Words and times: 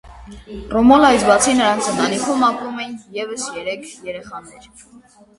Ռոմոլայից 0.75 1.25
բացի, 1.25 1.51
նրանց 1.59 1.89
ընտանիքում 1.91 2.41
ապրում 2.47 2.79
էին 2.85 2.95
ևս 3.19 3.45
երեք 3.59 3.85
երեխաներ։ 4.07 4.65